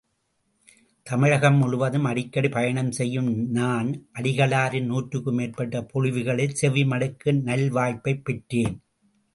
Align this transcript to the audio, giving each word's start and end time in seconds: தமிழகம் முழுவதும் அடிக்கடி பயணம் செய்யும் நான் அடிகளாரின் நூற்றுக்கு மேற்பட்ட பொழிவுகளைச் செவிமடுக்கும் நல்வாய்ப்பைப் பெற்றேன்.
தமிழகம் 1.07 1.57
முழுவதும் 1.57 2.05
அடிக்கடி 2.05 2.49
பயணம் 2.49 2.91
செய்யும் 2.91 3.29
நான் 3.49 3.89
அடிகளாரின் 4.19 4.85
நூற்றுக்கு 4.85 5.31
மேற்பட்ட 5.31 5.85
பொழிவுகளைச் 5.93 6.57
செவிமடுக்கும் 6.61 7.43
நல்வாய்ப்பைப் 7.45 8.23
பெற்றேன். 8.23 8.75